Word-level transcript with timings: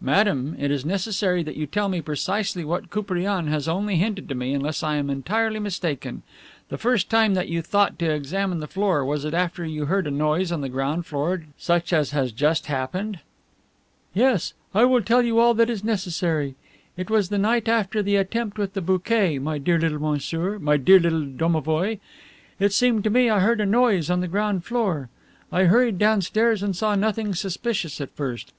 "Madame, 0.00 0.54
it 0.60 0.70
is 0.70 0.84
necessary 0.84 1.42
that 1.42 1.56
you 1.56 1.66
tell 1.66 1.88
me 1.88 2.00
precisely 2.00 2.62
what 2.64 2.90
Koupriane 2.90 3.48
has 3.48 3.66
only 3.66 3.96
hinted 3.96 4.28
to 4.28 4.34
me, 4.36 4.54
unless 4.54 4.84
I 4.84 4.94
am 4.94 5.10
entirely 5.10 5.58
mistaken. 5.58 6.22
The 6.68 6.78
first 6.78 7.10
time 7.10 7.34
that 7.34 7.48
you 7.48 7.60
thought 7.60 7.98
to 7.98 8.08
examine 8.12 8.60
the 8.60 8.68
floor, 8.68 9.04
was 9.04 9.24
it 9.24 9.34
after 9.34 9.64
you 9.64 9.86
heard 9.86 10.06
a 10.06 10.12
noise 10.12 10.52
on 10.52 10.60
the 10.60 10.68
ground 10.68 11.06
floor 11.06 11.42
such 11.58 11.92
as 11.92 12.12
has 12.12 12.30
just 12.30 12.66
happened?" 12.66 13.18
"Yes. 14.14 14.52
I 14.76 14.84
will 14.84 15.02
tell 15.02 15.22
you 15.22 15.40
all 15.40 15.54
that 15.54 15.68
is 15.68 15.82
necessary. 15.82 16.54
It 16.96 17.10
was 17.10 17.28
the 17.28 17.36
night 17.36 17.66
after 17.66 18.00
the 18.00 18.14
attempt 18.14 18.58
with 18.58 18.74
the 18.74 18.80
bouquet, 18.80 19.40
my 19.40 19.58
dear 19.58 19.80
little 19.80 19.98
monsieur, 19.98 20.60
my 20.60 20.76
dear 20.76 21.00
little 21.00 21.24
domovoi; 21.26 21.98
it 22.60 22.72
seemed 22.72 23.02
to 23.02 23.10
me 23.10 23.28
I 23.28 23.40
heard 23.40 23.60
a 23.60 23.66
noise 23.66 24.08
on 24.08 24.20
the 24.20 24.28
ground 24.28 24.64
floor. 24.64 25.08
I 25.50 25.64
hurried 25.64 25.98
downstairs 25.98 26.62
and 26.62 26.76
saw 26.76 26.94
nothing 26.94 27.34
suspicious 27.34 28.00
at 28.00 28.10
first. 28.14 28.52